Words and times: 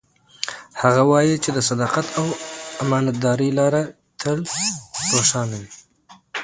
هغه 0.81 1.01
وایي 1.11 1.35
چې 1.43 1.49
د 1.53 1.59
صداقت 1.69 2.07
او 2.19 2.25
امانتدارۍ 2.83 3.49
لار 3.57 3.75
تل 4.21 4.37
روښانه 5.11 5.55
وي 5.61 5.71